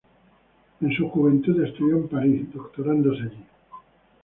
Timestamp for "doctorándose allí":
2.55-3.45